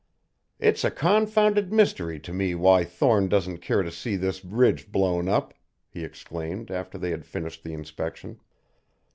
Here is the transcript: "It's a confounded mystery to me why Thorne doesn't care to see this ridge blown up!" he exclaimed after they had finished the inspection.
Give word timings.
"It's 0.57 0.83
a 0.83 0.89
confounded 0.89 1.71
mystery 1.71 2.19
to 2.21 2.33
me 2.33 2.55
why 2.55 2.83
Thorne 2.85 3.27
doesn't 3.29 3.59
care 3.59 3.83
to 3.83 3.91
see 3.91 4.15
this 4.15 4.43
ridge 4.43 4.91
blown 4.91 5.29
up!" 5.29 5.53
he 5.91 6.03
exclaimed 6.03 6.71
after 6.71 6.97
they 6.97 7.11
had 7.11 7.23
finished 7.23 7.63
the 7.63 7.73
inspection. 7.75 8.39